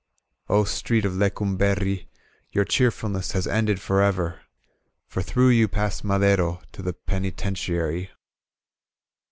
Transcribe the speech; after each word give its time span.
"0 0.47 0.63
Street 0.63 1.05
of 1.05 1.13
Lecumberri 1.13 2.07
Your 2.51 2.65
cheerfulness 2.65 3.33
has 3.33 3.45
ended 3.45 3.79
forever 3.79 4.41
For 5.07 5.21
through 5.21 5.49
you 5.49 5.67
passed 5.67 6.03
Madero 6.03 6.63
To 6.71 6.81
the 6.81 6.93
Penitentiary. 6.93 8.09